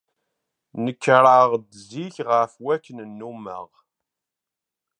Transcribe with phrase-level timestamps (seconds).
[0.83, 3.67] Nekreɣ-d zik ɣef wakken nnummeɣ.